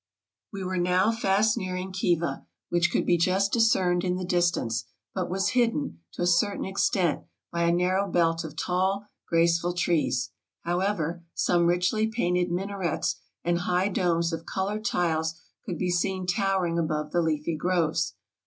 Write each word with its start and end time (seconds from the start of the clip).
We 0.51 0.63
were 0.63 0.79
now 0.79 1.11
fast 1.11 1.55
nearing 1.59 1.91
Khiva, 1.93 2.47
which 2.69 2.89
could 2.91 3.05
be 3.05 3.19
just 3.19 3.51
discerned 3.53 4.03
in 4.03 4.15
the 4.15 4.25
distance, 4.25 4.85
but 5.13 5.29
was 5.29 5.49
hidden, 5.49 5.99
to 6.13 6.23
a 6.23 6.25
certain 6.25 6.65
ex 6.65 6.89
tent, 6.89 7.21
by 7.51 7.65
a 7.65 7.71
narrow 7.71 8.09
belt 8.11 8.43
of 8.43 8.55
tall, 8.55 9.05
graceful 9.29 9.73
trees; 9.73 10.31
however, 10.63 11.23
some 11.35 11.67
richly 11.67 12.07
painted 12.07 12.49
minarets 12.49 13.17
and 13.43 13.59
high 13.59 13.89
domes 13.89 14.33
of 14.33 14.47
colored 14.47 14.83
tiles 14.83 15.39
could 15.67 15.77
be 15.77 15.91
seen 15.91 16.25
towering 16.25 16.79
above 16.79 17.11
the 17.11 17.21
leafy 17.21 17.55
groves. 17.55 18.15